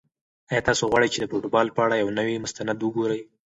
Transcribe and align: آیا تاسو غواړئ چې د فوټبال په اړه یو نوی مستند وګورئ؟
آیا 0.51 0.61
تاسو 0.69 0.83
غواړئ 0.91 1.09
چې 1.13 1.19
د 1.19 1.25
فوټبال 1.31 1.67
په 1.75 1.81
اړه 1.85 1.95
یو 2.03 2.09
نوی 2.19 2.35
مستند 2.43 2.77
وګورئ؟ 2.81 3.21